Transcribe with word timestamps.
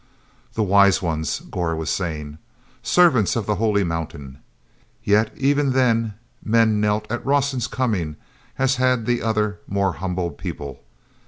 he 0.55 0.59
Wise 0.63 0.99
Ones," 1.03 1.41
Gor 1.41 1.75
was 1.75 1.91
saying. 1.91 2.39
"Servants 2.81 3.35
of 3.35 3.45
the 3.45 3.57
Holy 3.57 3.83
Mountain." 3.83 4.39
Yet 5.03 5.31
even 5.37 5.73
then 5.73 6.15
men 6.43 6.79
knelt 6.81 7.05
at 7.11 7.23
Rawson's 7.23 7.67
coming 7.67 8.15
as 8.57 8.77
had 8.77 9.05
the 9.05 9.21
other 9.21 9.59
more 9.67 9.93
humble 9.93 10.31
people. 10.31 10.81